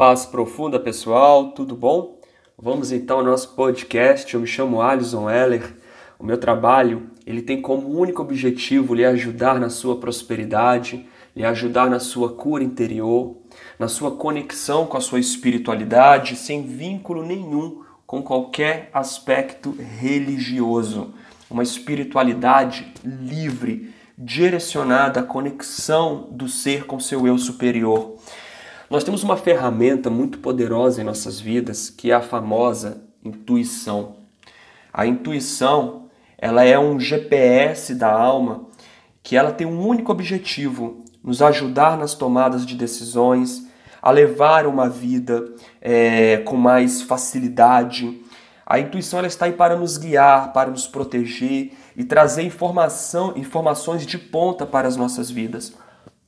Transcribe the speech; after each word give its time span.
Paz 0.00 0.24
profunda, 0.24 0.80
pessoal, 0.80 1.50
tudo 1.50 1.76
bom? 1.76 2.18
Vamos 2.56 2.90
então 2.90 3.18
ao 3.18 3.22
nosso 3.22 3.50
podcast. 3.50 4.32
Eu 4.32 4.40
me 4.40 4.46
chamo 4.46 4.80
Alison 4.80 5.28
Heller. 5.28 5.76
O 6.18 6.24
meu 6.24 6.38
trabalho, 6.38 7.10
ele 7.26 7.42
tem 7.42 7.60
como 7.60 7.86
único 7.86 8.22
objetivo 8.22 8.94
lhe 8.94 9.04
ajudar 9.04 9.60
na 9.60 9.68
sua 9.68 10.00
prosperidade, 10.00 11.06
lhe 11.36 11.44
ajudar 11.44 11.90
na 11.90 12.00
sua 12.00 12.32
cura 12.32 12.64
interior, 12.64 13.36
na 13.78 13.88
sua 13.88 14.12
conexão 14.12 14.86
com 14.86 14.96
a 14.96 15.02
sua 15.02 15.20
espiritualidade, 15.20 16.34
sem 16.34 16.62
vínculo 16.62 17.22
nenhum 17.22 17.82
com 18.06 18.22
qualquer 18.22 18.88
aspecto 18.94 19.76
religioso. 20.00 21.12
Uma 21.50 21.62
espiritualidade 21.62 22.90
livre, 23.04 23.92
direcionada 24.16 25.20
à 25.20 25.22
conexão 25.22 26.26
do 26.30 26.48
ser 26.48 26.86
com 26.86 26.98
seu 26.98 27.26
eu 27.26 27.36
superior. 27.36 28.16
Nós 28.90 29.04
temos 29.04 29.22
uma 29.22 29.36
ferramenta 29.36 30.10
muito 30.10 30.40
poderosa 30.40 31.00
em 31.00 31.04
nossas 31.04 31.38
vidas, 31.38 31.88
que 31.88 32.10
é 32.10 32.14
a 32.14 32.20
famosa 32.20 33.00
intuição. 33.24 34.16
A 34.92 35.06
intuição, 35.06 36.06
ela 36.36 36.64
é 36.64 36.76
um 36.76 36.98
GPS 36.98 37.94
da 37.94 38.12
alma 38.12 38.66
que 39.22 39.36
ela 39.36 39.52
tem 39.52 39.64
um 39.64 39.86
único 39.86 40.10
objetivo, 40.10 41.04
nos 41.22 41.40
ajudar 41.40 41.96
nas 41.96 42.14
tomadas 42.14 42.66
de 42.66 42.74
decisões, 42.74 43.64
a 44.02 44.10
levar 44.10 44.66
uma 44.66 44.88
vida 44.88 45.54
é, 45.80 46.38
com 46.38 46.56
mais 46.56 47.00
facilidade. 47.00 48.20
A 48.66 48.80
intuição 48.80 49.20
ela 49.20 49.28
está 49.28 49.44
aí 49.44 49.52
para 49.52 49.76
nos 49.76 49.98
guiar, 49.98 50.52
para 50.52 50.68
nos 50.68 50.88
proteger 50.88 51.74
e 51.96 52.02
trazer 52.02 52.42
informação, 52.42 53.34
informações 53.36 54.04
de 54.04 54.18
ponta 54.18 54.66
para 54.66 54.88
as 54.88 54.96
nossas 54.96 55.30
vidas. 55.30 55.74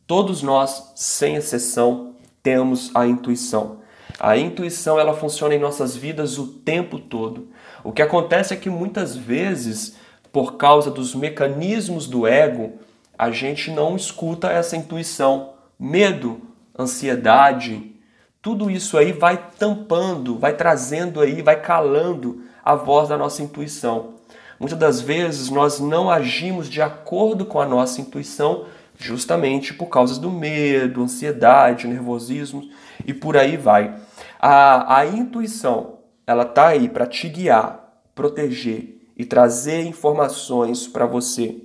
Todos 0.07 0.43
nós, 0.43 0.93
sem 0.95 1.35
exceção, 1.35 2.12
temos 2.43 2.91
a 2.95 3.07
intuição. 3.07 3.81
A 4.19 4.37
intuição 4.37 4.99
ela 4.99 5.15
funciona 5.15 5.55
em 5.55 5.59
nossas 5.59 5.97
vidas 5.97 6.39
o 6.39 6.47
tempo 6.47 6.99
todo. 6.99 7.49
O 7.83 7.93
que 7.93 8.03
acontece 8.03 8.53
é 8.53 8.57
que 8.57 8.71
muitas 8.71 9.17
vezes, 9.17 9.97
por 10.31 10.57
causa 10.57 10.91
dos 10.91 11.15
mecanismos 11.15 12.07
do 12.07 12.27
ego, 12.27 12.75
a 13.19 13.31
gente 13.31 13.71
não 13.71 13.97
escuta 13.97 14.49
essa 14.51 14.77
intuição. 14.77 15.55
Medo, 15.79 16.41
ansiedade, 16.79 17.93
tudo 18.41 18.71
isso 18.71 18.99
aí 18.99 19.13
vai 19.13 19.51
tampando, 19.59 20.39
vai 20.39 20.55
trazendo 20.55 21.21
aí, 21.21 21.43
vai 21.43 21.61
calando 21.61 22.43
a 22.65 22.75
voz 22.75 23.09
da 23.09 23.17
nossa 23.17 23.43
intuição. 23.43 24.15
Muitas 24.59 24.79
das 24.79 25.01
vezes 25.01 25.51
nós 25.51 25.81
não 25.81 26.09
agimos 26.11 26.69
de 26.69 26.81
acordo 26.81 27.45
com 27.45 27.61
a 27.61 27.67
nossa 27.67 28.01
intuição 28.01 28.67
justamente 28.99 29.75
por 29.75 29.87
causa 29.87 30.21
do 30.21 30.31
medo, 30.31 31.03
ansiedade, 31.03 31.87
nervosismo 31.87 32.69
e 33.05 33.13
por 33.13 33.37
aí 33.37 33.57
vai. 33.57 33.95
A, 34.41 34.99
a 34.99 35.07
intuição, 35.07 35.99
ela 36.27 36.45
tá 36.45 36.69
aí 36.69 36.89
para 36.89 37.07
te 37.07 37.29
guiar, 37.29 38.01
proteger 38.15 38.99
e 39.17 39.25
trazer 39.25 39.83
informações 39.83 40.87
para 40.87 41.07
você. 41.07 41.57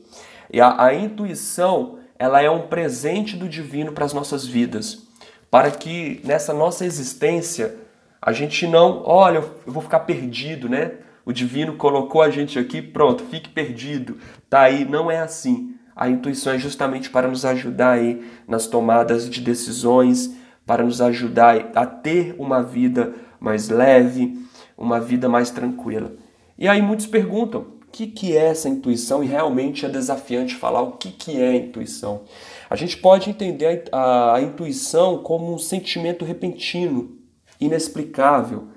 E 0.51 0.61
a, 0.61 0.83
a 0.85 0.93
intuição, 0.93 1.99
ela 2.17 2.41
é 2.41 2.49
um 2.49 2.67
presente 2.67 3.35
do 3.35 3.47
divino 3.47 3.91
para 3.91 4.05
as 4.05 4.13
nossas 4.13 4.45
vidas, 4.45 5.07
para 5.49 5.71
que 5.71 6.21
nessa 6.23 6.53
nossa 6.53 6.85
existência 6.85 7.75
a 8.21 8.31
gente 8.31 8.67
não, 8.67 9.03
olha, 9.05 9.37
eu 9.37 9.71
vou 9.71 9.81
ficar 9.81 10.01
perdido, 10.01 10.67
né? 10.67 10.93
O 11.25 11.31
divino 11.31 11.75
colocou 11.75 12.21
a 12.21 12.29
gente 12.29 12.57
aqui, 12.57 12.81
pronto, 12.81 13.23
fique 13.25 13.49
perdido. 13.49 14.17
Tá 14.49 14.61
aí, 14.61 14.85
não 14.85 15.11
é 15.11 15.19
assim. 15.19 15.76
A 15.97 16.07
intuição 16.07 16.53
é 16.53 16.59
justamente 16.59 17.09
para 17.09 17.27
nos 17.27 17.43
ajudar 17.43 17.93
aí 17.93 18.23
nas 18.47 18.67
tomadas 18.67 19.27
de 19.27 19.41
decisões, 19.41 20.31
para 20.63 20.83
nos 20.83 21.01
ajudar 21.01 21.71
a 21.73 21.87
ter 21.87 22.35
uma 22.37 22.61
vida 22.61 23.15
mais 23.39 23.67
leve, 23.69 24.37
uma 24.77 24.99
vida 24.99 25.27
mais 25.27 25.49
tranquila. 25.49 26.13
E 26.55 26.67
aí 26.67 26.83
muitos 26.83 27.07
perguntam: 27.07 27.61
o 27.61 27.91
que, 27.91 28.05
que 28.05 28.37
é 28.37 28.45
essa 28.45 28.69
intuição? 28.69 29.23
E 29.23 29.27
realmente 29.27 29.87
é 29.87 29.89
desafiante 29.89 30.53
falar 30.53 30.83
o 30.83 30.91
que, 30.91 31.09
que 31.09 31.41
é 31.41 31.55
intuição. 31.55 32.21
A 32.69 32.75
gente 32.75 32.95
pode 32.97 33.31
entender 33.31 33.85
a, 33.91 33.97
a, 33.97 34.35
a 34.35 34.41
intuição 34.41 35.23
como 35.23 35.51
um 35.51 35.57
sentimento 35.57 36.23
repentino, 36.23 37.17
inexplicável, 37.59 38.67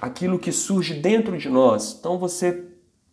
aquilo 0.00 0.38
que 0.38 0.52
surge 0.52 0.94
dentro 0.94 1.36
de 1.36 1.48
nós. 1.48 1.96
Então 1.98 2.16
você 2.16 2.64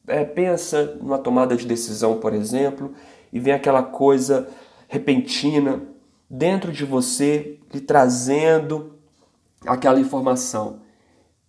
é, 0.08 0.24
pensa 0.24 0.96
numa 1.02 1.18
tomada 1.18 1.56
de 1.56 1.66
decisão, 1.66 2.20
por 2.20 2.34
exemplo, 2.34 2.94
e 3.32 3.40
vem 3.40 3.54
aquela 3.54 3.84
coisa 3.84 4.48
repentina 4.88 5.82
dentro 6.30 6.72
de 6.72 6.86
você, 6.86 7.60
lhe 7.74 7.82
trazendo 7.82 8.94
aquela 9.66 10.00
informação. 10.00 10.82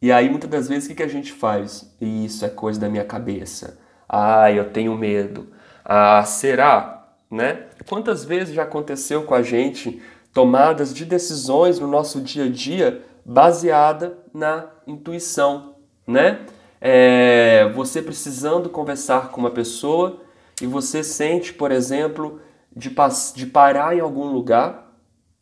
E 0.00 0.12
aí 0.12 0.28
muitas 0.30 0.48
das 0.48 0.68
vezes 0.68 0.90
o 0.90 0.94
que 0.94 1.02
a 1.02 1.08
gente 1.08 1.32
faz? 1.32 1.92
Isso 2.00 2.44
é 2.44 2.48
coisa 2.48 2.78
da 2.78 2.88
minha 2.88 3.04
cabeça. 3.04 3.78
Ah, 4.08 4.50
eu 4.50 4.70
tenho 4.70 4.96
medo. 4.96 5.48
Ah, 5.84 6.22
será? 6.24 7.14
Né? 7.30 7.66
Quantas 7.88 8.24
vezes 8.24 8.54
já 8.54 8.62
aconteceu 8.62 9.24
com 9.24 9.34
a 9.34 9.42
gente 9.42 10.00
tomadas 10.32 10.94
de 10.94 11.04
decisões 11.04 11.78
no 11.78 11.86
nosso 11.86 12.20
dia 12.20 12.44
a 12.44 12.48
dia 12.48 13.02
baseada 13.24 14.18
na 14.32 14.66
intuição, 14.86 15.74
né? 16.06 16.46
É, 16.80 17.70
você 17.74 18.00
precisando 18.00 18.70
conversar 18.70 19.30
com 19.30 19.40
uma 19.40 19.50
pessoa 19.50 20.20
e 20.60 20.66
você 20.66 21.02
sente, 21.04 21.52
por 21.52 21.70
exemplo, 21.70 22.40
de, 22.74 22.94
de 23.34 23.46
parar 23.46 23.96
em 23.96 24.00
algum 24.00 24.26
lugar 24.26 24.88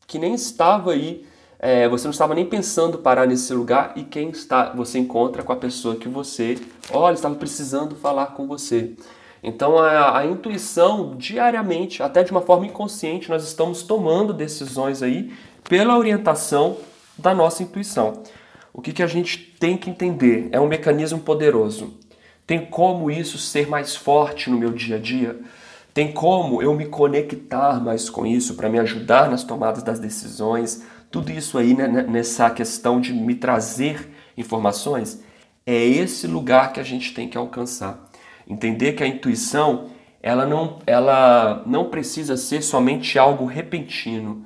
que 0.07 0.19
nem 0.19 0.35
estava 0.35 0.93
aí, 0.93 1.27
é, 1.59 1.89
você 1.89 2.05
não 2.05 2.13
estava 2.13 2.35
nem 2.35 2.47
pensando 2.47 2.99
parar 2.99 3.27
nesse 3.27 3.53
lugar 3.53 3.93
e 3.97 4.05
quem 4.05 4.31
está, 4.31 4.71
você 4.71 4.99
encontra 4.99 5.43
com 5.43 5.53
a 5.53 5.57
pessoa 5.57 5.97
que 5.97 6.09
você, 6.09 6.59
olha, 6.93 7.15
estava 7.15 7.35
precisando 7.35 7.97
falar 7.97 8.27
com 8.27 8.47
você. 8.47 8.95
Então 9.43 9.79
a, 9.79 10.19
a, 10.19 10.27
intuição 10.27 11.17
diariamente, 11.17 12.03
até 12.03 12.23
de 12.23 12.31
uma 12.31 12.41
forma 12.41 12.67
inconsciente, 12.67 13.29
nós 13.29 13.45
estamos 13.45 13.83
tomando 13.83 14.33
decisões 14.33 15.03
aí 15.03 15.33
pela 15.69 15.97
orientação 15.97 16.77
da 17.17 17.35
nossa 17.35 17.63
intuição. 17.63 18.23
O 18.73 18.83
que, 18.83 18.93
que 18.93 19.03
a 19.03 19.07
gente 19.07 19.39
tem 19.59 19.77
que 19.77 19.89
entender? 19.89 20.49
É 20.53 20.61
um 20.61 20.67
mecanismo 20.67 21.19
poderoso. 21.21 21.95
Tem 22.47 22.65
como 22.65 23.11
isso 23.11 23.39
ser 23.39 23.69
mais 23.69 23.97
forte 23.97 24.49
no 24.49 24.59
meu 24.59 24.71
dia 24.71 24.97
a 24.97 24.99
dia? 24.99 25.41
Tem 25.93 26.13
como 26.13 26.63
eu 26.63 26.75
me 26.75 26.87
conectar 26.87 27.83
mais 27.83 28.09
com 28.09 28.25
isso 28.27 28.55
para 28.55 28.69
me 28.69 28.79
ajudar 28.79 29.29
nas 29.29 29.43
tomadas 29.43 29.83
das 29.83 29.99
decisões? 29.99 30.85
Tudo 31.11 31.33
isso 31.33 31.59
aí 31.59 31.75
né, 31.75 31.89
nessa 31.89 32.49
questão 32.51 33.01
de 33.01 33.13
me 33.13 33.35
trazer 33.35 34.09
informações 34.37 35.23
é 35.67 35.85
esse 35.85 36.27
lugar 36.27 36.73
que 36.73 36.79
a 36.79 36.85
gente 36.85 37.13
tem 37.13 37.29
que 37.29 37.37
alcançar. 37.37 38.09
Entender 38.47 38.93
que 38.93 39.03
a 39.03 39.07
intuição 39.07 39.89
ela 40.23 40.45
não, 40.45 40.79
ela 40.87 41.63
não 41.67 41.89
precisa 41.89 42.37
ser 42.37 42.63
somente 42.63 43.19
algo 43.19 43.45
repentino, 43.45 44.45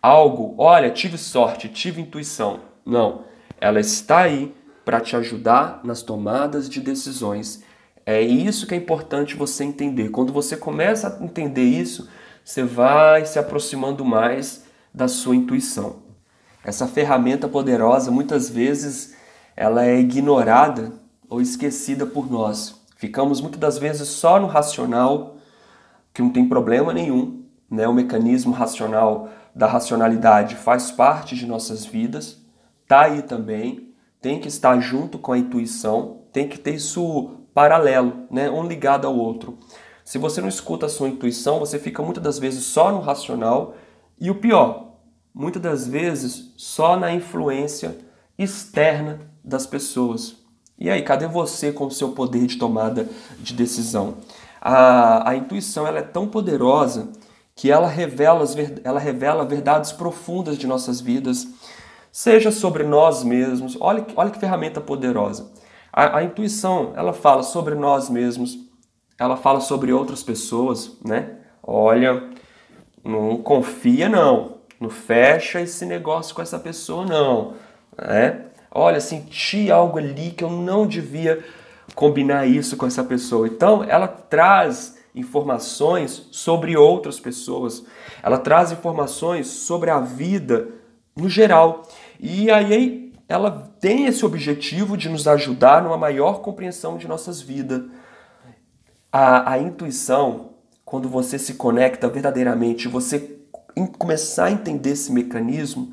algo, 0.00 0.54
olha, 0.56 0.90
tive 0.90 1.18
sorte, 1.18 1.68
tive 1.68 2.00
intuição. 2.00 2.60
Não, 2.84 3.24
ela 3.60 3.78
está 3.78 4.20
aí 4.20 4.54
para 4.86 5.00
te 5.00 5.16
ajudar 5.16 5.80
nas 5.82 6.00
tomadas 6.00 6.68
de 6.68 6.80
decisões. 6.80 7.64
É 8.06 8.22
isso 8.22 8.68
que 8.68 8.74
é 8.74 8.76
importante 8.76 9.34
você 9.34 9.64
entender. 9.64 10.10
Quando 10.10 10.32
você 10.32 10.56
começa 10.56 11.08
a 11.08 11.24
entender 11.24 11.64
isso, 11.64 12.08
você 12.44 12.62
vai 12.62 13.26
se 13.26 13.36
aproximando 13.36 14.04
mais 14.04 14.64
da 14.94 15.08
sua 15.08 15.34
intuição. 15.34 15.96
Essa 16.64 16.86
ferramenta 16.86 17.48
poderosa, 17.48 18.12
muitas 18.12 18.48
vezes, 18.48 19.16
ela 19.56 19.84
é 19.84 19.98
ignorada 19.98 20.92
ou 21.28 21.40
esquecida 21.40 22.06
por 22.06 22.30
nós. 22.30 22.80
Ficamos 22.96 23.40
muitas 23.40 23.58
das 23.58 23.78
vezes 23.78 24.06
só 24.06 24.38
no 24.38 24.46
racional, 24.46 25.36
que 26.14 26.22
não 26.22 26.30
tem 26.30 26.48
problema 26.48 26.94
nenhum, 26.94 27.42
né? 27.68 27.88
O 27.88 27.92
mecanismo 27.92 28.52
racional 28.52 29.30
da 29.52 29.66
racionalidade 29.66 30.54
faz 30.54 30.92
parte 30.92 31.34
de 31.34 31.44
nossas 31.44 31.84
vidas, 31.84 32.40
tá 32.86 33.02
aí 33.06 33.22
também, 33.22 33.86
tem 34.20 34.40
que 34.40 34.48
estar 34.48 34.78
junto 34.80 35.18
com 35.18 35.32
a 35.32 35.38
intuição, 35.38 36.22
tem 36.32 36.48
que 36.48 36.58
ter 36.58 36.74
isso 36.74 37.30
paralelo, 37.54 38.26
né? 38.30 38.50
um 38.50 38.66
ligado 38.66 39.06
ao 39.06 39.16
outro. 39.16 39.58
Se 40.04 40.18
você 40.18 40.40
não 40.40 40.48
escuta 40.48 40.86
a 40.86 40.88
sua 40.88 41.08
intuição, 41.08 41.58
você 41.58 41.78
fica 41.78 42.02
muitas 42.02 42.22
das 42.22 42.38
vezes 42.38 42.64
só 42.64 42.92
no 42.92 43.00
racional 43.00 43.74
e 44.20 44.30
o 44.30 44.34
pior, 44.36 44.98
muitas 45.34 45.62
das 45.62 45.86
vezes 45.86 46.52
só 46.56 46.96
na 46.96 47.12
influência 47.12 47.96
externa 48.38 49.20
das 49.42 49.66
pessoas. 49.66 50.36
E 50.78 50.90
aí, 50.90 51.02
cadê 51.02 51.26
você 51.26 51.72
com 51.72 51.86
o 51.86 51.90
seu 51.90 52.10
poder 52.10 52.46
de 52.46 52.56
tomada 52.56 53.08
de 53.38 53.54
decisão? 53.54 54.18
A, 54.60 55.30
a 55.30 55.34
intuição 55.34 55.86
ela 55.86 56.00
é 56.00 56.02
tão 56.02 56.28
poderosa 56.28 57.08
que 57.54 57.70
ela 57.70 57.88
revela, 57.88 58.44
ela 58.84 59.00
revela 59.00 59.44
verdades 59.44 59.90
profundas 59.90 60.58
de 60.58 60.66
nossas 60.66 61.00
vidas 61.00 61.48
seja 62.16 62.50
sobre 62.50 62.82
nós 62.82 63.22
mesmos. 63.22 63.76
Olha, 63.78 64.06
olha 64.16 64.30
que 64.30 64.40
ferramenta 64.40 64.80
poderosa. 64.80 65.52
A, 65.92 66.16
a, 66.16 66.24
intuição, 66.24 66.94
ela 66.96 67.12
fala 67.12 67.42
sobre 67.42 67.74
nós 67.74 68.08
mesmos, 68.08 68.56
ela 69.18 69.36
fala 69.36 69.60
sobre 69.60 69.92
outras 69.92 70.22
pessoas, 70.22 70.96
né? 71.04 71.36
Olha, 71.62 72.30
não 73.04 73.36
confia 73.36 74.08
não, 74.08 74.54
não 74.80 74.88
fecha 74.88 75.60
esse 75.60 75.84
negócio 75.84 76.34
com 76.34 76.40
essa 76.40 76.58
pessoa 76.58 77.04
não. 77.04 77.52
né? 77.98 78.46
Olha, 78.70 78.98
senti 78.98 79.70
algo 79.70 79.98
ali 79.98 80.30
que 80.30 80.42
eu 80.42 80.50
não 80.50 80.86
devia 80.86 81.44
combinar 81.94 82.46
isso 82.46 82.78
com 82.78 82.86
essa 82.86 83.04
pessoa. 83.04 83.46
Então, 83.46 83.84
ela 83.84 84.08
traz 84.08 84.96
informações 85.14 86.28
sobre 86.30 86.78
outras 86.78 87.20
pessoas. 87.20 87.84
Ela 88.22 88.38
traz 88.38 88.72
informações 88.72 89.48
sobre 89.48 89.90
a 89.90 90.00
vida 90.00 90.76
no 91.16 91.28
geral. 91.28 91.82
E 92.20 92.50
aí 92.50 93.12
ela 93.28 93.72
tem 93.80 94.06
esse 94.06 94.24
objetivo 94.24 94.96
de 94.96 95.08
nos 95.08 95.26
ajudar 95.26 95.82
numa 95.82 95.96
maior 95.96 96.40
compreensão 96.42 96.96
de 96.96 97.08
nossas 97.08 97.40
vidas. 97.40 97.82
A, 99.10 99.52
a 99.52 99.58
intuição, 99.58 100.50
quando 100.84 101.08
você 101.08 101.38
se 101.38 101.54
conecta 101.54 102.08
verdadeiramente, 102.08 102.86
você 102.86 103.36
começar 103.98 104.46
a 104.46 104.52
entender 104.52 104.90
esse 104.90 105.12
mecanismo, 105.12 105.92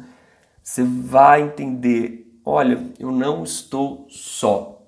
você 0.62 0.84
vai 0.84 1.42
entender: 1.42 2.32
olha, 2.46 2.84
eu 3.00 3.12
não 3.12 3.44
estou 3.44 4.06
só. 4.10 4.82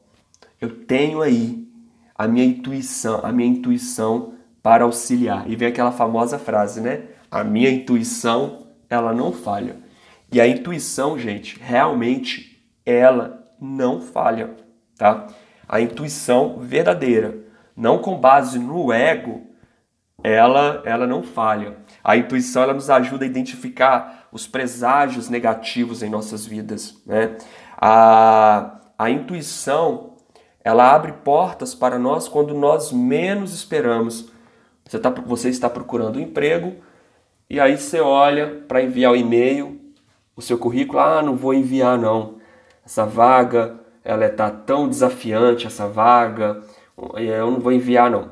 Eu 0.60 0.84
tenho 0.86 1.22
aí 1.22 1.68
a 2.14 2.28
minha 2.28 2.46
intuição, 2.46 3.20
a 3.24 3.32
minha 3.32 3.50
intuição 3.50 4.34
para 4.62 4.84
auxiliar. 4.84 5.50
E 5.50 5.56
vem 5.56 5.68
aquela 5.68 5.92
famosa 5.92 6.40
frase, 6.40 6.80
né? 6.80 7.04
A 7.30 7.44
minha 7.44 7.70
intuição, 7.70 8.68
ela 8.90 9.14
não 9.14 9.32
falha. 9.32 9.85
E 10.32 10.42
a 10.42 10.48
intuição, 10.48 11.18
gente, 11.18 11.60
realmente 11.60 12.64
ela 12.86 13.48
não 13.60 14.02
falha, 14.02 14.56
tá? 14.98 15.28
A 15.68 15.82
intuição 15.82 16.60
verdadeira, 16.60 17.38
não 17.76 18.00
com 18.00 18.18
base 18.18 18.60
no 18.60 18.92
ego, 18.92 19.48
ela 20.24 20.82
ela 20.86 21.06
não 21.08 21.24
falha. 21.24 21.78
A 22.04 22.18
intuição 22.18 22.64
ela 22.64 22.74
nos 22.74 22.90
ajuda 22.90 23.26
a 23.26 23.28
identificar 23.28 24.28
os 24.32 24.48
preságios 24.48 25.30
negativos 25.30 26.04
em 26.04 26.10
nossas 26.10 26.46
vidas, 26.46 27.02
né? 27.06 27.38
A, 27.78 28.80
a 28.98 29.10
intuição 29.10 30.16
ela 30.64 30.94
abre 30.94 31.12
portas 31.12 31.76
para 31.76 32.00
nós 32.00 32.28
quando 32.28 32.56
nós 32.56 32.92
menos 32.92 33.54
esperamos. 33.54 34.32
Você, 34.84 34.98
tá, 34.98 35.10
você 35.10 35.50
está 35.50 35.70
procurando 35.70 36.18
um 36.18 36.22
emprego 36.22 36.76
e 37.48 37.60
aí 37.60 37.78
você 37.78 38.00
olha 38.00 38.64
para 38.68 38.82
enviar 38.82 39.12
o 39.12 39.16
e-mail, 39.16 39.80
o 40.36 40.42
seu 40.42 40.58
currículo, 40.58 41.00
ah, 41.00 41.22
não 41.22 41.36
vou 41.36 41.54
enviar 41.54 41.98
não. 41.98 42.36
Essa 42.86 43.06
vaga, 43.06 43.80
ela 44.04 44.26
está 44.26 44.50
tão 44.50 44.88
desafiante, 44.88 45.66
essa 45.66 45.88
vaga, 45.88 46.62
eu 47.16 47.52
não 47.52 47.60
vou 47.60 47.72
enviar 47.72 48.12
não. 48.12 48.32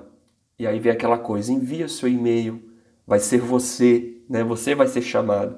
E 0.59 0.67
aí 0.67 0.79
vem 0.79 0.91
aquela 0.91 1.17
coisa, 1.17 1.51
envia 1.51 1.85
o 1.85 1.89
seu 1.89 2.07
e-mail, 2.07 2.61
vai 3.07 3.19
ser 3.19 3.39
você, 3.39 4.17
né? 4.29 4.43
Você 4.43 4.75
vai 4.75 4.87
ser 4.87 5.01
chamado. 5.01 5.57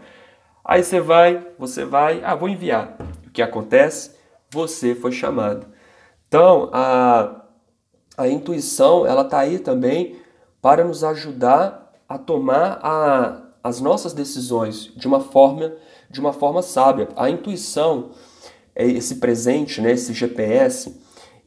Aí 0.63 0.83
você 0.83 0.99
vai, 0.99 1.45
você 1.59 1.85
vai, 1.85 2.23
ah, 2.23 2.35
vou 2.35 2.49
enviar. 2.49 2.97
O 3.27 3.31
que 3.31 3.41
acontece? 3.41 4.15
Você 4.51 4.95
foi 4.95 5.11
chamado. 5.11 5.67
Então, 6.27 6.69
a, 6.73 7.45
a 8.17 8.27
intuição, 8.27 9.05
ela 9.05 9.21
está 9.21 9.39
aí 9.39 9.59
também 9.59 10.15
para 10.61 10.83
nos 10.83 11.03
ajudar 11.03 11.93
a 12.07 12.17
tomar 12.17 12.79
a, 12.81 13.41
as 13.63 13.79
nossas 13.81 14.13
decisões 14.13 14.91
de 14.95 15.07
uma 15.07 15.19
forma 15.19 15.73
de 16.09 16.19
uma 16.19 16.33
forma 16.33 16.61
sábia. 16.61 17.09
A 17.15 17.29
intuição, 17.29 18.11
é 18.75 18.85
esse 18.85 19.15
presente, 19.15 19.81
né, 19.81 19.91
esse 19.91 20.13
GPS, 20.13 20.95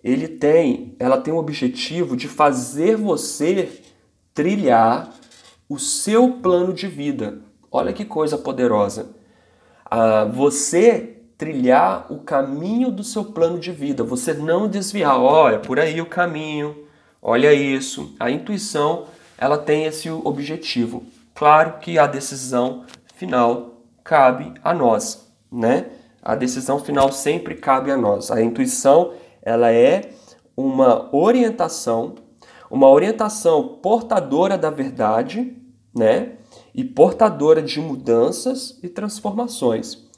ele 0.02 0.28
tem, 0.28 0.94
ela 0.98 1.18
tem 1.18 1.32
o 1.32 1.38
objetivo 1.38 2.16
de 2.16 2.28
fazer 2.28 2.96
você 2.96 3.68
trilhar 4.32 5.12
o 5.68 5.78
seu 5.78 6.34
plano 6.34 6.72
de 6.72 6.86
vida. 6.86 7.40
Olha 7.70 7.92
que 7.92 8.04
coisa 8.04 8.38
poderosa. 8.38 9.10
Ah, 9.84 10.24
você 10.24 11.16
trilhar 11.36 12.06
o 12.10 12.18
caminho 12.18 12.90
do 12.90 13.04
seu 13.04 13.24
plano 13.24 13.58
de 13.58 13.70
vida, 13.70 14.02
você 14.02 14.34
não 14.34 14.68
desviar, 14.68 15.20
olha, 15.20 15.60
por 15.60 15.78
aí 15.78 16.00
o 16.00 16.06
caminho, 16.06 16.84
olha 17.22 17.52
isso. 17.52 18.14
A 18.18 18.30
intuição, 18.30 19.04
ela 19.36 19.56
tem 19.56 19.84
esse 19.84 20.10
objetivo. 20.10 21.04
Claro 21.34 21.78
que 21.78 21.98
a 21.98 22.06
decisão 22.08 22.84
final 23.14 23.77
cabe 24.08 24.54
a 24.64 24.72
nós, 24.72 25.30
né? 25.52 25.90
A 26.22 26.34
decisão 26.34 26.78
final 26.78 27.12
sempre 27.12 27.56
cabe 27.56 27.90
a 27.90 27.96
nós. 27.96 28.30
A 28.30 28.40
intuição, 28.40 29.12
ela 29.42 29.70
é 29.70 30.12
uma 30.56 31.14
orientação, 31.14 32.14
uma 32.70 32.88
orientação 32.88 33.76
portadora 33.82 34.56
da 34.56 34.70
verdade, 34.70 35.54
né? 35.94 36.38
E 36.74 36.82
portadora 36.82 37.60
de 37.60 37.80
mudanças 37.80 38.78
e 38.82 38.88
transformações. 38.88 40.08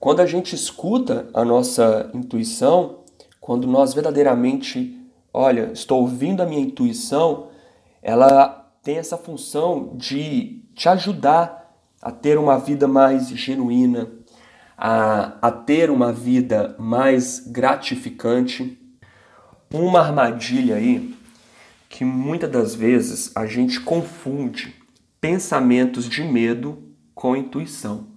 Quando 0.00 0.20
a 0.20 0.26
gente 0.26 0.54
escuta 0.54 1.28
a 1.34 1.44
nossa 1.44 2.10
intuição, 2.14 3.00
quando 3.38 3.66
nós 3.66 3.92
verdadeiramente, 3.92 4.98
olha, 5.30 5.70
estou 5.74 6.00
ouvindo 6.00 6.42
a 6.42 6.46
minha 6.46 6.62
intuição, 6.62 7.48
ela 8.02 8.72
tem 8.82 8.96
essa 8.96 9.18
função 9.18 9.90
de 9.94 10.64
te 10.74 10.88
ajudar 10.88 11.63
a 12.04 12.12
ter 12.12 12.36
uma 12.36 12.58
vida 12.58 12.86
mais 12.86 13.28
genuína, 13.28 14.10
a, 14.76 15.38
a 15.40 15.50
ter 15.50 15.90
uma 15.90 16.12
vida 16.12 16.76
mais 16.78 17.40
gratificante. 17.40 18.78
Uma 19.72 20.00
armadilha 20.00 20.76
aí 20.76 21.16
que 21.88 22.04
muitas 22.04 22.50
das 22.50 22.74
vezes 22.74 23.34
a 23.34 23.46
gente 23.46 23.80
confunde 23.80 24.74
pensamentos 25.20 26.08
de 26.08 26.22
medo 26.22 26.82
com 27.14 27.34
intuição, 27.34 28.08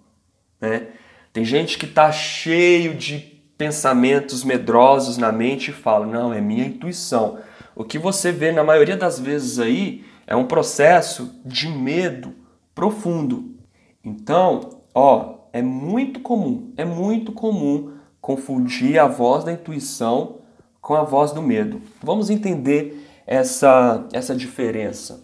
né? 0.60 0.88
Tem 1.32 1.46
gente 1.46 1.78
que 1.78 1.86
está 1.86 2.12
cheio 2.12 2.96
de 2.96 3.20
pensamentos 3.58 4.44
medrosos 4.44 5.18
na 5.18 5.32
mente 5.32 5.72
e 5.72 5.74
fala: 5.74 6.06
não, 6.06 6.34
é 6.34 6.42
minha 6.42 6.66
intuição. 6.66 7.40
O 7.76 7.84
que 7.84 7.98
você 7.98 8.32
vê 8.32 8.52
na 8.52 8.64
maioria 8.64 8.98
das 8.98 9.20
vezes 9.20 9.60
aí 9.60 10.04
é 10.26 10.36
um 10.36 10.46
processo 10.46 11.40
de 11.46 11.70
medo 11.70 12.34
profundo. 12.74 13.57
Então, 14.04 14.82
ó, 14.94 15.36
é 15.52 15.62
muito 15.62 16.20
comum, 16.20 16.74
é 16.78 16.86
muito 16.86 17.32
comum 17.32 17.94
confundir 18.22 19.00
a 19.00 19.08
voz 19.08 19.44
da 19.44 19.52
intuição 19.52 20.40
com 20.82 20.94
a 20.94 21.04
voz 21.04 21.32
do 21.32 21.42
medo. 21.42 21.82
Vamos 22.02 22.30
entender 22.30 23.06
essa, 23.26 24.08
essa 24.14 24.36
diferença. 24.36 25.24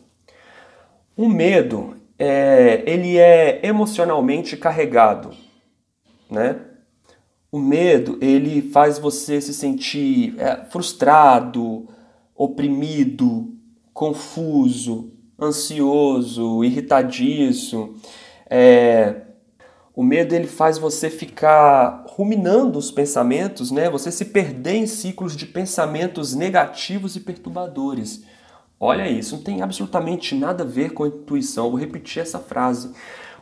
O 1.16 1.30
medo, 1.30 1.96
é, 2.18 2.84
ele 2.86 3.18
é 3.18 3.66
emocionalmente 3.66 4.58
carregado 4.58 5.31
né? 6.34 6.60
O 7.51 7.60
medo, 7.60 8.18
ele 8.20 8.62
faz 8.72 8.98
você 8.98 9.39
se 9.39 9.53
sentir 9.53 10.34
é, 10.39 10.65
frustrado, 10.65 11.88
oprimido, 12.36 13.53
confuso, 13.94 15.13
ansioso, 15.39 16.63
irritadiço. 16.63 17.94
É, 18.50 19.21
o 19.95 20.03
medo 20.03 20.33
ele 20.33 20.47
faz 20.47 20.77
você 20.77 21.09
ficar 21.09 22.03
ruminando 22.07 22.79
os 22.79 22.89
pensamentos, 22.89 23.69
né? 23.69 23.89
Você 23.89 24.12
se 24.12 24.25
perder 24.25 24.75
em 24.75 24.88
ciclos 24.88 25.35
de 25.35 25.45
pensamentos 25.45 26.33
negativos 26.33 27.15
e 27.15 27.19
perturbadores. 27.19 28.23
Olha 28.79 29.07
isso, 29.07 29.35
não 29.38 29.43
tem 29.43 29.62
absolutamente 29.62 30.35
nada 30.35 30.63
a 30.63 30.67
ver 30.67 30.93
com 30.93 31.03
a 31.03 31.07
intuição. 31.07 31.69
Vou 31.69 31.79
repetir 31.79 32.21
essa 32.21 32.39
frase. 32.39 32.91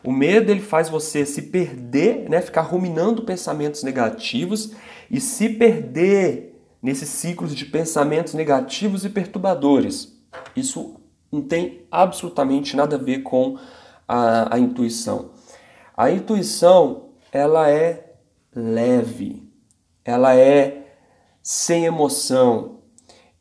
O 0.04 0.12
medo 0.12 0.50
ele 0.50 0.60
faz 0.60 0.88
você 0.88 1.24
se 1.24 1.42
perder, 1.42 2.28
né, 2.28 2.40
ficar 2.40 2.62
ruminando 2.62 3.22
pensamentos 3.22 3.82
negativos 3.82 4.72
e 5.10 5.20
se 5.20 5.48
perder 5.48 6.60
nesses 6.82 7.08
ciclos 7.08 7.54
de 7.54 7.64
pensamentos 7.64 8.34
negativos 8.34 9.04
e 9.04 9.08
perturbadores. 9.08 10.20
Isso 10.54 10.96
não 11.30 11.40
tem 11.40 11.86
absolutamente 11.90 12.76
nada 12.76 12.96
a 12.96 12.98
ver 12.98 13.22
com 13.22 13.56
a, 14.14 14.56
a 14.56 14.58
intuição. 14.58 15.30
A 15.96 16.10
intuição 16.10 17.10
ela 17.32 17.70
é 17.70 18.14
leve, 18.54 19.50
ela 20.04 20.34
é 20.36 20.96
sem 21.42 21.84
emoção, 21.84 22.80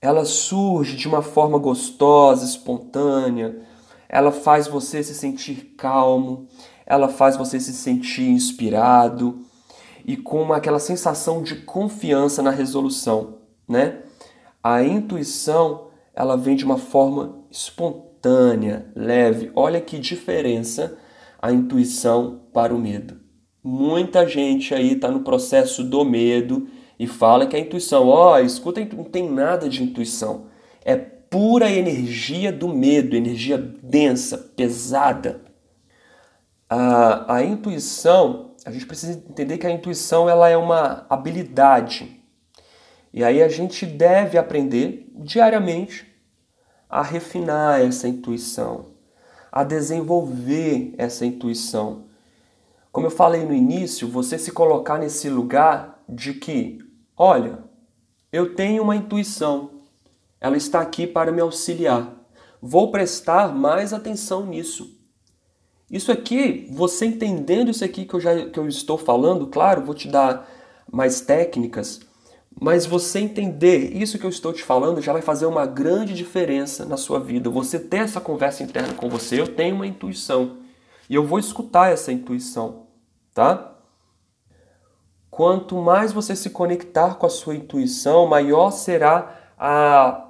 ela 0.02 0.26
surge 0.26 0.96
de 0.96 1.08
uma 1.08 1.22
forma 1.22 1.58
gostosa, 1.58 2.46
espontânea 2.46 3.62
ela 4.12 4.34
faz 4.34 4.68
você 4.68 5.02
se 5.02 5.16
sentir 5.16 5.74
calmo, 5.78 6.46
ela 6.86 7.08
faz 7.08 7.38
você 7.38 7.62
se 7.62 7.72
sentir 7.72 8.28
inspirado 8.30 9.40
e 10.04 10.18
com 10.18 10.52
aquela 10.52 10.80
sensação 10.80 11.42
de 11.42 11.62
confiança 11.62 12.42
na 12.42 12.52
resolução, 12.52 13.38
né? 13.66 14.02
A 14.62 14.84
intuição, 14.84 15.88
ela 16.14 16.36
vem 16.36 16.58
de 16.58 16.66
uma 16.66 16.78
forma 16.78 17.46
espontânea, 17.50 18.11
leve. 18.96 19.52
Olha 19.56 19.82
que 19.82 19.98
diferença 19.98 20.98
a 21.42 21.52
intuição 21.52 22.42
para 22.54 22.74
o 22.74 22.78
medo. 22.78 23.20
Muita 23.64 24.28
gente 24.28 24.74
aí 24.74 24.94
está 24.94 25.10
no 25.10 25.22
processo 25.22 25.84
do 25.84 26.04
medo 26.04 26.68
e 27.00 27.08
fala 27.08 27.48
que 27.48 27.56
a 27.56 27.60
intuição, 27.60 28.08
ó, 28.08 28.34
oh, 28.34 28.40
escuta, 28.40 28.84
não 28.96 29.04
tem 29.04 29.30
nada 29.30 29.68
de 29.68 29.84
intuição. 29.84 30.48
É 30.84 30.96
pura 30.96 31.72
energia 31.72 32.52
do 32.52 32.68
medo, 32.68 33.16
energia 33.16 33.58
densa, 33.58 34.38
pesada. 34.38 35.42
A, 36.70 37.36
a 37.36 37.44
intuição 37.44 38.52
a 38.66 38.72
gente 38.72 38.86
precisa 38.86 39.14
entender 39.14 39.58
que 39.58 39.66
a 39.66 39.72
intuição 39.72 40.30
ela 40.30 40.48
é 40.48 40.56
uma 40.56 41.06
habilidade. 41.10 42.22
E 43.14 43.24
aí 43.24 43.42
a 43.42 43.50
gente 43.50 43.86
deve 43.86 44.38
aprender 44.38 45.08
diariamente 45.16 46.11
a 46.92 47.02
refinar 47.02 47.80
essa 47.80 48.06
intuição, 48.06 48.88
a 49.50 49.64
desenvolver 49.64 50.94
essa 50.98 51.26
intuição. 51.26 52.04
Como 52.92 53.08
eu 53.08 53.12
falei 53.12 53.46
no 53.46 53.54
início, 53.54 54.10
você 54.10 54.38
se 54.38 54.52
colocar 54.52 54.98
nesse 54.98 55.30
lugar 55.30 56.04
de 56.08 56.34
que, 56.34 56.80
olha, 57.16 57.60
eu 58.30 58.56
tenho 58.56 58.84
uma 58.84 58.98
intuição, 58.98 59.72
ela 60.42 60.58
está 60.58 60.82
aqui 60.82 61.08
para 61.08 61.32
me 61.32 61.40
auxiliar. 61.40 62.14
Vou 62.62 62.92
prestar 62.92 63.56
mais 63.56 63.94
atenção 63.94 64.46
nisso. 64.46 65.00
Isso 65.90 66.12
aqui, 66.12 66.68
você 66.72 67.06
entendendo 67.06 67.72
isso 67.72 67.86
aqui 67.86 68.04
que 68.04 68.14
eu 68.14 68.20
já 68.20 68.50
que 68.50 68.60
eu 68.60 68.68
estou 68.68 68.98
falando, 68.98 69.48
claro, 69.48 69.86
vou 69.86 69.96
te 69.96 70.10
dar 70.10 70.46
mais 70.92 71.22
técnicas, 71.22 72.02
mas 72.60 72.86
você 72.86 73.20
entender 73.20 73.96
isso 73.96 74.20
que 74.20 74.26
eu 74.26 74.30
estou 74.30 74.52
te 74.54 74.64
falando 74.64 75.02
já 75.02 75.14
vai 75.14 75.22
fazer 75.22 75.46
uma 75.46 75.66
grande 75.66 76.14
diferença 76.14 76.86
na 76.86 76.98
sua 76.98 77.20
vida. 77.20 77.50
Você 77.50 77.80
ter 77.80 77.98
essa 77.98 78.20
conversa 78.20 78.64
interna 78.64 78.94
com 78.94 79.10
você, 79.10 79.40
eu 79.40 79.48
tenho 79.48 79.76
uma 79.76 79.88
intuição 79.88 80.58
e 81.10 81.16
eu 81.16 81.26
vou 81.26 81.40
escutar 81.40 81.92
essa 81.92 82.12
intuição, 82.12 82.88
tá? 83.34 83.72
Quanto 85.30 85.78
mais 85.78 86.12
você 86.12 86.36
se 86.36 86.50
conectar 86.50 87.16
com 87.16 87.26
a 87.26 87.30
sua 87.30 87.56
intuição, 87.56 88.28
maior 88.28 88.72
será 88.72 89.54
a, 89.58 90.26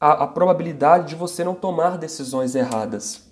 a, 0.00 0.24
a 0.24 0.26
probabilidade 0.26 1.08
de 1.08 1.14
você 1.14 1.44
não 1.44 1.54
tomar 1.54 1.98
decisões 1.98 2.54
erradas. 2.54 3.28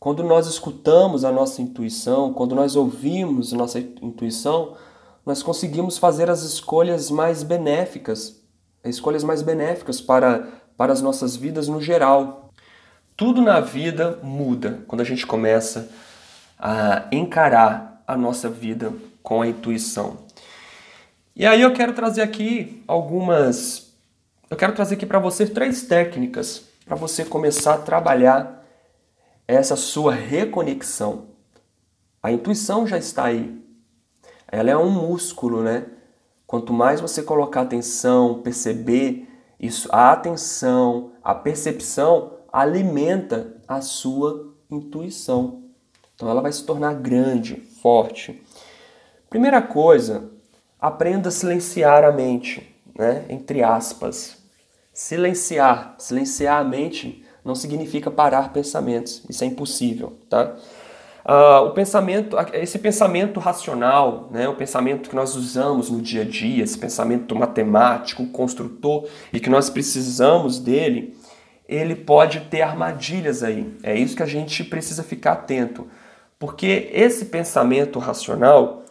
Quando 0.00 0.22
nós 0.22 0.46
escutamos 0.46 1.24
a 1.24 1.30
nossa 1.30 1.62
intuição, 1.62 2.32
quando 2.32 2.54
nós 2.54 2.76
ouvimos 2.76 3.54
a 3.54 3.56
nossa 3.56 3.78
intuição, 3.78 4.76
nós 5.24 5.42
conseguimos 5.42 5.98
fazer 5.98 6.28
as 6.28 6.42
escolhas 6.42 7.10
mais 7.10 7.42
benéficas, 7.42 8.42
escolhas 8.84 9.24
mais 9.24 9.42
benéficas 9.42 10.00
para, 10.00 10.48
para 10.76 10.92
as 10.92 11.00
nossas 11.00 11.34
vidas 11.34 11.68
no 11.68 11.80
geral. 11.80 12.50
Tudo 13.16 13.40
na 13.40 13.60
vida 13.60 14.18
muda 14.22 14.80
quando 14.86 15.00
a 15.00 15.04
gente 15.04 15.26
começa 15.26 15.88
a 16.58 17.06
encarar 17.10 18.02
a 18.06 18.16
nossa 18.16 18.48
vida 18.48 18.92
com 19.22 19.40
a 19.40 19.46
intuição. 19.46 20.18
E 21.34 21.46
aí 21.46 21.62
eu 21.62 21.72
quero 21.72 21.94
trazer 21.94 22.22
aqui 22.22 22.82
algumas. 22.86 23.92
Eu 24.50 24.56
quero 24.56 24.74
trazer 24.74 24.94
aqui 24.94 25.06
para 25.06 25.18
você 25.18 25.46
três 25.46 25.82
técnicas 25.82 26.74
para 26.84 26.96
você 26.96 27.24
começar 27.24 27.74
a 27.74 27.78
trabalhar 27.78 28.64
essa 29.48 29.76
sua 29.76 30.14
reconexão. 30.14 31.28
A 32.22 32.30
intuição 32.30 32.86
já 32.86 32.98
está 32.98 33.24
aí, 33.24 33.63
ela 34.54 34.70
é 34.70 34.76
um 34.76 34.90
músculo, 34.90 35.62
né? 35.62 35.86
Quanto 36.46 36.72
mais 36.72 37.00
você 37.00 37.22
colocar 37.22 37.62
atenção, 37.62 38.40
perceber 38.40 39.28
isso, 39.58 39.88
a 39.90 40.12
atenção, 40.12 41.12
a 41.22 41.34
percepção 41.34 42.34
alimenta 42.52 43.56
a 43.66 43.80
sua 43.80 44.54
intuição. 44.70 45.64
Então 46.14 46.28
ela 46.28 46.40
vai 46.40 46.52
se 46.52 46.64
tornar 46.64 46.94
grande, 46.94 47.56
forte. 47.82 48.40
Primeira 49.28 49.60
coisa, 49.60 50.30
aprenda 50.80 51.30
a 51.30 51.32
silenciar 51.32 52.04
a 52.04 52.12
mente, 52.12 52.76
né? 52.96 53.24
Entre 53.28 53.62
aspas. 53.62 54.36
Silenciar, 54.92 55.96
silenciar 55.98 56.60
a 56.60 56.64
mente 56.64 57.24
não 57.44 57.56
significa 57.56 58.08
parar 58.08 58.52
pensamentos. 58.52 59.24
Isso 59.28 59.42
é 59.42 59.48
impossível, 59.48 60.16
tá? 60.30 60.56
Uh, 61.24 61.68
o 61.68 61.70
pensamento, 61.70 62.36
esse 62.52 62.78
pensamento 62.78 63.40
racional, 63.40 64.28
né, 64.30 64.46
o 64.46 64.54
pensamento 64.54 65.08
que 65.08 65.16
nós 65.16 65.34
usamos 65.34 65.88
no 65.88 66.02
dia 66.02 66.20
a 66.20 66.24
dia, 66.24 66.62
esse 66.62 66.76
pensamento 66.76 67.34
matemático, 67.34 68.26
construtor 68.26 69.08
e 69.32 69.40
que 69.40 69.48
nós 69.48 69.70
precisamos 69.70 70.58
dele, 70.58 71.16
ele 71.66 71.94
pode 71.94 72.40
ter 72.40 72.60
armadilhas 72.60 73.42
aí. 73.42 73.74
É 73.82 73.96
isso 73.96 74.14
que 74.14 74.22
a 74.22 74.26
gente 74.26 74.62
precisa 74.64 75.02
ficar 75.02 75.32
atento, 75.32 75.88
porque 76.38 76.90
esse 76.92 77.24
pensamento 77.26 77.98
racional 77.98 78.82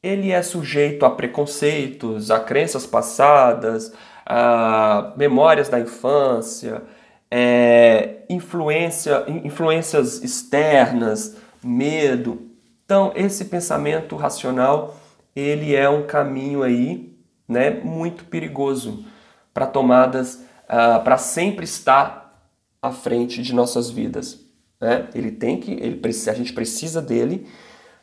ele 0.00 0.30
é 0.30 0.42
sujeito 0.42 1.04
a 1.04 1.10
preconceitos, 1.10 2.30
a 2.30 2.38
crenças 2.38 2.86
passadas, 2.86 3.92
a 4.24 5.12
memórias 5.16 5.68
da 5.68 5.80
infância, 5.80 6.82
é, 7.28 8.18
influência, 8.30 9.24
influências 9.26 10.22
externas 10.22 11.44
medo. 11.66 12.50
Então, 12.84 13.12
esse 13.16 13.46
pensamento 13.46 14.14
racional, 14.16 14.96
ele 15.34 15.74
é 15.74 15.88
um 15.88 16.06
caminho 16.06 16.62
aí, 16.62 17.14
né, 17.48 17.70
muito 17.70 18.24
perigoso 18.24 19.04
para 19.52 19.66
tomadas, 19.66 20.34
uh, 20.64 21.02
para 21.02 21.18
sempre 21.18 21.64
estar 21.64 22.50
à 22.80 22.92
frente 22.92 23.42
de 23.42 23.54
nossas 23.54 23.90
vidas. 23.90 24.40
Né? 24.80 25.08
Ele 25.14 25.30
tem 25.30 25.58
que, 25.58 25.72
ele 25.72 26.00
a 26.04 26.34
gente 26.34 26.52
precisa 26.52 27.02
dele, 27.02 27.46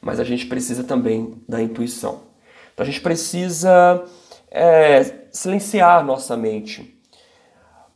mas 0.02 0.20
a 0.20 0.24
gente 0.24 0.46
precisa 0.48 0.84
também 0.84 1.42
da 1.48 1.62
intuição. 1.62 2.24
Então 2.74 2.84
a 2.84 2.86
gente 2.86 3.02
precisa 3.02 4.04
é, 4.52 5.28
silenciar 5.32 6.04
nossa 6.04 6.36
mente. 6.36 7.00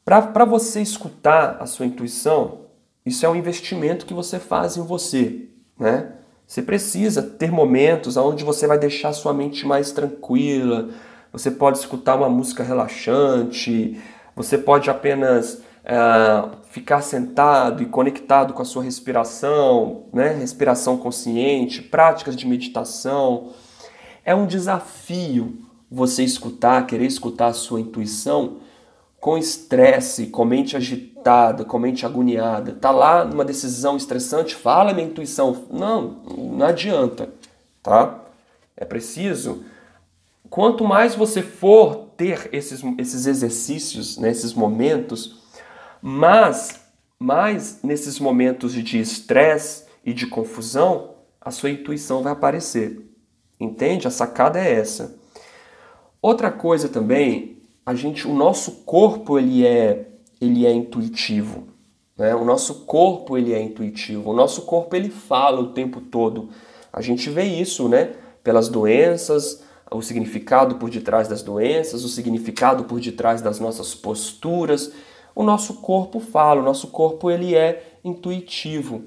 Para 0.05 0.45
você 0.45 0.81
escutar 0.81 1.57
a 1.59 1.65
sua 1.65 1.85
intuição, 1.85 2.67
isso 3.05 3.25
é 3.25 3.29
um 3.29 3.35
investimento 3.35 4.05
que 4.05 4.13
você 4.13 4.39
faz 4.39 4.77
em 4.77 4.83
você 4.83 5.49
né? 5.79 6.13
Você 6.45 6.61
precisa 6.61 7.21
ter 7.21 7.51
momentos 7.51 8.15
onde 8.15 8.43
você 8.43 8.67
vai 8.67 8.79
deixar 8.79 9.11
sua 9.11 9.33
mente 9.33 9.65
mais 9.65 9.91
tranquila. 9.91 10.89
Você 11.31 11.51
pode 11.51 11.77
escutar 11.79 12.15
uma 12.15 12.29
música 12.29 12.63
relaxante. 12.63 14.01
Você 14.33 14.57
pode 14.57 14.89
apenas 14.89 15.61
é, 15.83 16.49
ficar 16.69 17.01
sentado 17.01 17.83
e 17.83 17.85
conectado 17.85 18.53
com 18.53 18.61
a 18.61 18.65
sua 18.65 18.83
respiração, 18.83 20.05
né? 20.13 20.33
Respiração 20.33 20.97
consciente, 20.97 21.81
práticas 21.81 22.35
de 22.35 22.47
meditação. 22.47 23.51
É 24.23 24.33
um 24.33 24.45
desafio 24.45 25.59
você 25.91 26.23
escutar, 26.23 26.85
querer 26.85 27.05
escutar 27.05 27.47
a 27.47 27.53
sua 27.53 27.81
intuição 27.81 28.57
com 29.19 29.37
estresse, 29.37 30.27
com 30.27 30.45
mente 30.45 30.77
agitada, 30.77 31.65
com 31.65 31.79
mente 31.79 32.05
agoniada, 32.05 32.73
tá 32.73 32.91
lá 32.91 33.25
numa 33.25 33.43
decisão 33.43 33.97
estressante, 33.97 34.55
fala 34.55 34.93
minha 34.93 35.07
intuição. 35.07 35.65
Não, 35.71 36.21
não 36.37 36.65
adianta, 36.65 37.29
tá? 37.81 38.23
É 38.75 38.85
preciso. 38.85 39.63
Quanto 40.49 40.85
mais 40.85 41.15
você 41.15 41.41
for 41.41 42.07
ter 42.15 42.49
esses, 42.53 42.81
esses 42.97 43.25
exercícios, 43.25 44.17
nesses 44.17 44.53
né, 44.53 44.59
momentos, 44.59 45.43
mais, 46.01 46.79
mais 47.19 47.79
nesses 47.83 48.19
momentos 48.19 48.73
de 48.73 48.99
estresse 48.99 49.85
e 50.05 50.13
de 50.13 50.27
confusão, 50.27 51.15
a 51.41 51.51
sua 51.51 51.69
intuição 51.69 52.21
vai 52.21 52.31
aparecer. 52.31 53.03
Entende? 53.59 54.07
A 54.07 54.11
sacada 54.11 54.59
é 54.59 54.71
essa. 54.71 55.19
Outra 56.21 56.51
coisa 56.51 56.87
também 56.87 57.56
a 57.87 57.95
gente, 57.95 58.27
o 58.27 58.33
nosso 58.33 58.83
corpo 58.83 59.39
ele 59.39 59.65
é, 59.65 60.09
ele 60.41 60.65
é 60.65 60.73
intuitivo. 60.73 61.69
Né? 62.17 62.35
O 62.35 62.43
nosso 62.43 62.81
corpo 62.83 63.37
ele 63.37 63.53
é 63.53 63.61
intuitivo. 63.61 64.29
O 64.29 64.33
nosso 64.33 64.63
corpo 64.63 64.93
ele 64.93 65.09
fala 65.09 65.61
o 65.61 65.71
tempo 65.71 66.01
todo. 66.01 66.49
A 66.91 66.99
gente 66.99 67.29
vê 67.29 67.43
isso, 67.43 67.87
né? 67.87 68.13
Pelas 68.43 68.67
doenças, 68.67 69.63
o 69.89 70.01
significado 70.01 70.75
por 70.75 70.89
detrás 70.89 71.29
das 71.29 71.41
doenças, 71.41 72.03
o 72.03 72.09
significado 72.09 72.83
por 72.83 72.99
detrás 72.99 73.41
das 73.41 73.57
nossas 73.57 73.95
posturas. 73.95 74.91
O 75.33 75.41
nosso 75.41 75.75
corpo 75.75 76.19
fala, 76.19 76.59
o 76.59 76.65
nosso 76.65 76.87
corpo 76.87 77.31
ele 77.31 77.55
é 77.55 77.99
intuitivo. 78.03 79.03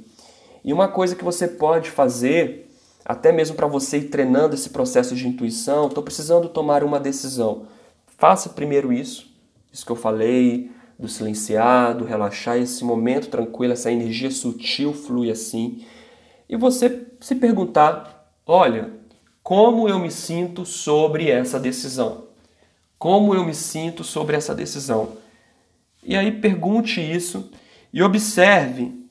E 0.65 0.73
uma 0.73 0.89
coisa 0.89 1.15
que 1.15 1.25
você 1.25 1.47
pode 1.47 1.91
fazer, 1.91 2.71
até 3.05 3.31
mesmo 3.31 3.57
para 3.57 3.67
você 3.67 3.99
ir 3.99 4.09
treinando 4.09 4.55
esse 4.55 4.71
processo 4.71 5.15
de 5.15 5.29
intuição, 5.29 5.89
estou 5.89 6.03
precisando 6.03 6.49
tomar 6.49 6.83
uma 6.83 6.99
decisão. 6.99 7.67
Faça 8.21 8.51
primeiro 8.51 8.93
isso, 8.93 9.35
isso 9.73 9.87
que 9.87 9.91
eu 9.91 9.97
falei, 9.97 10.71
do 10.99 11.09
silenciado, 11.09 12.05
relaxar, 12.05 12.59
esse 12.59 12.85
momento 12.85 13.29
tranquilo, 13.29 13.73
essa 13.73 13.91
energia 13.91 14.31
sutil 14.31 14.93
flui 14.93 15.31
assim. 15.31 15.87
E 16.47 16.55
você 16.55 17.07
se 17.19 17.35
perguntar: 17.35 18.31
olha, 18.47 18.91
como 19.43 19.89
eu 19.89 19.99
me 19.99 20.11
sinto 20.11 20.67
sobre 20.67 21.31
essa 21.31 21.59
decisão? 21.59 22.27
Como 22.99 23.35
eu 23.35 23.43
me 23.43 23.55
sinto 23.55 24.05
sobre 24.05 24.37
essa 24.37 24.55
decisão? 24.55 25.17
E 26.05 26.15
aí 26.15 26.31
pergunte 26.31 27.01
isso 27.01 27.51
e 27.91 28.03
observe 28.03 29.03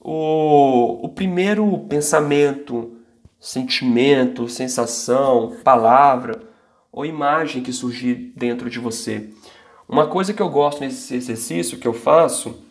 o, 0.00 1.04
o 1.04 1.08
primeiro 1.10 1.86
pensamento, 1.88 2.96
sentimento, 3.38 4.48
sensação, 4.48 5.56
palavra 5.62 6.55
ou 6.96 7.06
imagem 7.06 7.62
que 7.62 7.72
surgir 7.72 8.32
dentro 8.34 8.68
de 8.68 8.80
você. 8.80 9.28
Uma 9.88 10.08
coisa 10.08 10.34
que 10.34 10.42
eu 10.42 10.48
gosto 10.48 10.80
nesse 10.80 11.14
exercício 11.14 11.78
que 11.78 11.86
eu 11.86 11.92
faço 11.92 12.64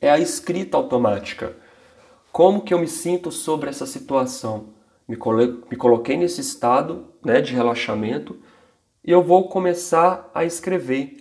é 0.00 0.10
a 0.10 0.18
escrita 0.18 0.78
automática. 0.78 1.54
Como 2.32 2.62
que 2.62 2.72
eu 2.72 2.78
me 2.78 2.88
sinto 2.88 3.30
sobre 3.30 3.68
essa 3.68 3.84
situação? 3.84 4.68
me, 5.10 5.16
me 5.68 5.76
coloquei 5.76 6.16
nesse 6.16 6.40
estado 6.40 7.06
né, 7.24 7.40
de 7.40 7.52
relaxamento 7.52 8.38
e 9.04 9.10
eu 9.10 9.22
vou 9.22 9.48
começar 9.48 10.30
a 10.32 10.44
escrever 10.44 11.16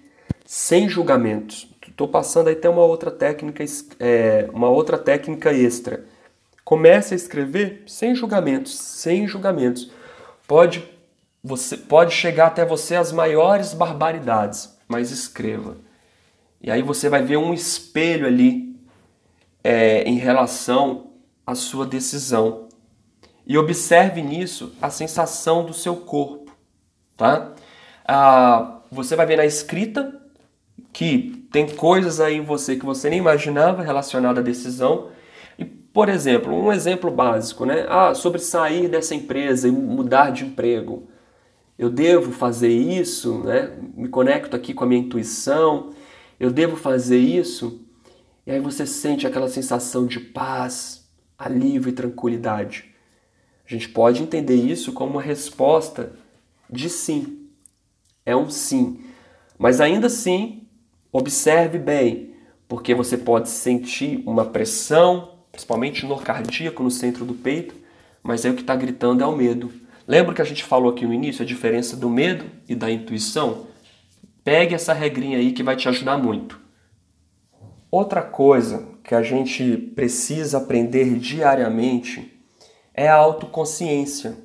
sem 0.46 0.88
julgamentos. 0.88 1.68
Estou 1.88 2.08
passando 2.08 2.48
aí 2.48 2.54
até 2.54 2.70
uma 2.70 2.86
outra 2.86 3.10
técnica, 3.10 3.64
é, 4.00 4.48
uma 4.54 4.70
outra 4.70 4.98
técnica 4.98 5.52
extra. 5.52 6.06
Comece 6.64 7.16
a 7.16 7.18
escrever 7.18 7.84
sem 7.88 8.14
julgamentos, 8.14 8.78
sem 8.78 9.28
julgamentos. 9.28 9.92
Pode 10.48 10.88
você 11.44 11.78
pode 11.78 12.14
chegar 12.14 12.48
até 12.48 12.66
você 12.66 12.96
as 12.96 13.12
maiores 13.12 13.74
barbaridades, 13.74 14.78
mas 14.88 15.12
escreva. 15.12 15.78
E 16.62 16.70
aí 16.70 16.82
você 16.82 17.08
vai 17.08 17.24
ver 17.24 17.38
um 17.38 17.54
espelho 17.54 18.28
ali 18.28 18.76
é, 19.64 20.04
em 20.04 20.18
relação 20.18 21.12
à 21.46 21.56
sua 21.56 21.86
decisão. 21.86 22.68
E 23.48 23.58
observe 23.58 24.22
nisso 24.22 24.74
a 24.82 24.90
sensação 24.90 25.66
do 25.66 25.74
seu 25.74 25.96
corpo, 25.96 26.52
tá? 27.18 27.54
Ah, 28.08 28.82
você 28.92 29.16
vai 29.16 29.26
ver 29.26 29.38
na 29.38 29.46
escrita 29.46 30.20
que 30.92 31.48
tem 31.52 31.68
coisas 31.68 32.20
aí 32.20 32.36
em 32.36 32.44
você 32.44 32.76
que 32.76 32.86
você 32.86 33.10
nem 33.10 33.20
imaginava 33.20 33.82
relacionada 33.82 34.40
à 34.42 34.44
decisão. 34.44 35.10
E, 35.58 35.66
por 35.66 36.10
exemplo, 36.10 36.54
um 36.54 36.72
exemplo 36.72 37.10
básico, 37.10 37.66
né? 37.66 37.86
Ah, 37.90 38.14
sobre 38.14 38.40
sair 38.40 38.88
dessa 38.88 39.16
empresa 39.16 39.68
e 39.68 39.72
mudar 39.72 40.32
de 40.32 40.46
emprego. 40.46 41.09
Eu 41.80 41.90
devo 41.90 42.34
fazer 42.34 42.68
isso, 42.68 43.40
né? 43.40 43.72
Me 43.96 44.10
conecto 44.10 44.54
aqui 44.54 44.74
com 44.74 44.84
a 44.84 44.88
minha 44.88 45.00
intuição. 45.00 45.94
Eu 46.38 46.52
devo 46.52 46.76
fazer 46.76 47.18
isso. 47.18 47.80
E 48.46 48.52
aí 48.52 48.60
você 48.60 48.86
sente 48.86 49.26
aquela 49.26 49.48
sensação 49.48 50.06
de 50.06 50.20
paz, 50.20 51.10
alívio 51.38 51.90
e 51.90 51.94
tranquilidade. 51.94 52.94
A 53.66 53.70
gente 53.70 53.88
pode 53.88 54.22
entender 54.22 54.56
isso 54.56 54.92
como 54.92 55.14
uma 55.14 55.22
resposta 55.22 56.12
de 56.70 56.90
sim. 56.90 57.48
É 58.26 58.36
um 58.36 58.50
sim. 58.50 59.00
Mas 59.58 59.80
ainda 59.80 60.08
assim, 60.08 60.68
observe 61.14 61.78
bem, 61.78 62.34
porque 62.68 62.94
você 62.94 63.18
pode 63.18 63.50
sentir 63.50 64.22
uma 64.26 64.44
pressão, 64.44 65.36
principalmente 65.50 66.06
no 66.06 66.20
cardíaco, 66.20 66.84
no 66.84 66.92
centro 66.92 67.24
do 67.24 67.36
peito, 67.36 67.74
mas 68.22 68.44
aí 68.44 68.52
o 68.52 68.56
que 68.56 68.62
está 68.62 68.76
gritando 68.76 69.24
é 69.24 69.28
o 69.28 69.34
medo. 69.34 69.72
Lembra 70.10 70.34
que 70.34 70.42
a 70.42 70.46
gente 70.46 70.64
falou 70.64 70.92
aqui 70.92 71.06
no 71.06 71.14
início 71.14 71.44
a 71.44 71.46
diferença 71.46 71.96
do 71.96 72.10
medo 72.10 72.44
e 72.68 72.74
da 72.74 72.90
intuição? 72.90 73.68
Pegue 74.44 74.74
essa 74.74 74.92
regrinha 74.92 75.38
aí 75.38 75.52
que 75.52 75.62
vai 75.62 75.76
te 75.76 75.88
ajudar 75.88 76.18
muito. 76.18 76.60
Outra 77.92 78.24
coisa 78.24 78.88
que 79.04 79.14
a 79.14 79.22
gente 79.22 79.78
precisa 79.96 80.58
aprender 80.58 81.20
diariamente 81.20 82.42
é 82.92 83.08
a 83.08 83.14
autoconsciência. 83.14 84.36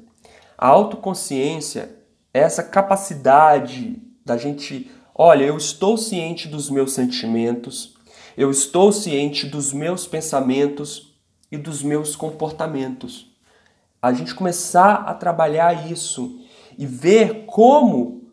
A 0.58 0.68
autoconsciência 0.68 1.96
é 2.34 2.40
essa 2.40 2.62
capacidade 2.62 4.02
da 4.22 4.36
gente, 4.36 4.90
olha, 5.14 5.44
eu 5.44 5.56
estou 5.56 5.96
ciente 5.96 6.46
dos 6.46 6.68
meus 6.68 6.92
sentimentos, 6.92 7.94
eu 8.36 8.50
estou 8.50 8.92
ciente 8.92 9.46
dos 9.46 9.72
meus 9.72 10.06
pensamentos 10.06 11.16
e 11.50 11.56
dos 11.56 11.82
meus 11.82 12.14
comportamentos. 12.14 13.33
A 14.04 14.12
gente 14.12 14.34
começar 14.34 14.96
a 14.96 15.14
trabalhar 15.14 15.90
isso 15.90 16.38
e 16.76 16.84
ver 16.84 17.46
como 17.46 18.28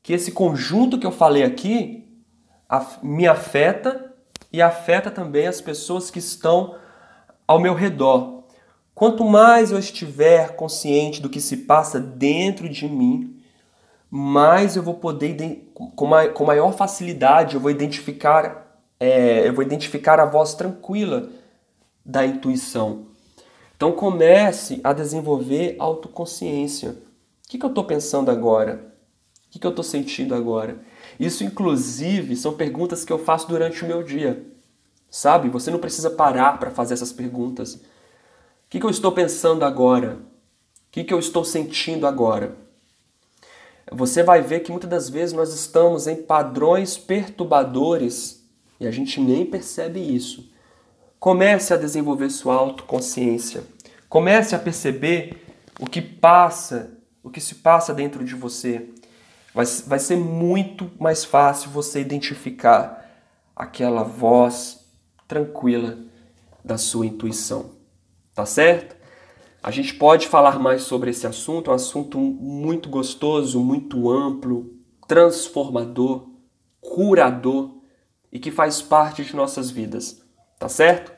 que 0.00 0.12
esse 0.12 0.30
conjunto 0.30 1.00
que 1.00 1.04
eu 1.04 1.10
falei 1.10 1.42
aqui 1.42 2.06
me 3.02 3.26
afeta 3.26 4.14
e 4.52 4.62
afeta 4.62 5.10
também 5.10 5.48
as 5.48 5.60
pessoas 5.60 6.12
que 6.12 6.20
estão 6.20 6.76
ao 7.44 7.58
meu 7.58 7.74
redor. 7.74 8.44
Quanto 8.94 9.24
mais 9.24 9.72
eu 9.72 9.80
estiver 9.80 10.54
consciente 10.54 11.20
do 11.20 11.28
que 11.28 11.40
se 11.40 11.56
passa 11.56 11.98
dentro 11.98 12.68
de 12.68 12.88
mim, 12.88 13.42
mais 14.08 14.76
eu 14.76 14.82
vou 14.84 14.94
poder, 14.94 15.72
com 15.74 16.44
maior 16.44 16.72
facilidade, 16.72 17.56
eu 17.56 17.60
vou 17.60 17.72
identificar, 17.72 18.78
é, 19.00 19.48
eu 19.48 19.52
vou 19.52 19.64
identificar 19.64 20.20
a 20.20 20.24
voz 20.24 20.54
tranquila 20.54 21.30
da 22.04 22.24
intuição. 22.24 23.15
Então 23.76 23.92
comece 23.92 24.80
a 24.82 24.92
desenvolver 24.92 25.76
autoconsciência. 25.78 26.90
O 27.46 27.48
que, 27.48 27.58
que 27.58 27.64
eu 27.64 27.68
estou 27.68 27.84
pensando 27.84 28.30
agora? 28.30 28.94
O 29.46 29.50
que, 29.50 29.58
que 29.58 29.66
eu 29.66 29.70
estou 29.70 29.84
sentindo 29.84 30.34
agora? 30.34 30.80
Isso, 31.20 31.44
inclusive, 31.44 32.34
são 32.36 32.54
perguntas 32.54 33.04
que 33.04 33.12
eu 33.12 33.18
faço 33.18 33.46
durante 33.48 33.84
o 33.84 33.86
meu 33.86 34.02
dia. 34.02 34.44
Sabe? 35.10 35.48
Você 35.50 35.70
não 35.70 35.78
precisa 35.78 36.10
parar 36.10 36.58
para 36.58 36.70
fazer 36.70 36.94
essas 36.94 37.12
perguntas. 37.12 37.74
O 37.74 37.80
que, 38.68 38.80
que 38.80 38.86
eu 38.86 38.90
estou 38.90 39.12
pensando 39.12 39.64
agora? 39.64 40.14
O 40.14 40.90
que, 40.90 41.04
que 41.04 41.14
eu 41.14 41.18
estou 41.18 41.44
sentindo 41.44 42.06
agora? 42.06 42.56
Você 43.92 44.22
vai 44.22 44.42
ver 44.42 44.60
que 44.60 44.70
muitas 44.72 44.90
das 44.90 45.08
vezes 45.08 45.32
nós 45.32 45.54
estamos 45.54 46.06
em 46.06 46.16
padrões 46.16 46.98
perturbadores 46.98 48.44
e 48.80 48.86
a 48.86 48.90
gente 48.90 49.20
nem 49.20 49.46
percebe 49.46 50.00
isso. 50.00 50.50
Comece 51.26 51.74
a 51.74 51.76
desenvolver 51.76 52.30
sua 52.30 52.54
autoconsciência. 52.54 53.64
Comece 54.08 54.54
a 54.54 54.60
perceber 54.60 55.44
o 55.80 55.84
que 55.84 56.00
passa, 56.00 57.00
o 57.20 57.28
que 57.28 57.40
se 57.40 57.56
passa 57.56 57.92
dentro 57.92 58.24
de 58.24 58.36
você 58.36 58.90
vai, 59.52 59.66
vai 59.88 59.98
ser 59.98 60.14
muito 60.14 60.88
mais 61.00 61.24
fácil 61.24 61.70
você 61.70 62.00
identificar 62.00 63.10
aquela 63.56 64.04
voz 64.04 64.86
tranquila 65.26 65.98
da 66.64 66.78
sua 66.78 67.06
intuição. 67.06 67.72
Tá 68.32 68.46
certo? 68.46 68.94
A 69.60 69.72
gente 69.72 69.94
pode 69.94 70.28
falar 70.28 70.60
mais 70.60 70.82
sobre 70.82 71.10
esse 71.10 71.26
assunto, 71.26 71.70
é 71.70 71.72
um 71.72 71.74
assunto 71.76 72.20
muito 72.20 72.88
gostoso, 72.88 73.58
muito 73.58 74.08
amplo, 74.12 74.76
transformador, 75.08 76.28
curador 76.80 77.78
e 78.30 78.38
que 78.38 78.52
faz 78.52 78.80
parte 78.80 79.24
de 79.24 79.34
nossas 79.34 79.72
vidas. 79.72 80.24
Tá 80.56 80.68
certo? 80.68 81.15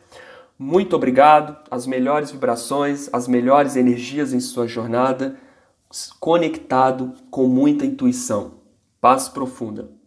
Muito 0.58 0.96
obrigado, 0.96 1.56
as 1.70 1.86
melhores 1.86 2.32
vibrações, 2.32 3.08
as 3.12 3.28
melhores 3.28 3.76
energias 3.76 4.32
em 4.32 4.40
sua 4.40 4.66
jornada 4.66 5.36
conectado 6.18 7.14
com 7.30 7.46
muita 7.46 7.86
intuição. 7.86 8.54
Paz 9.00 9.28
profunda. 9.28 9.97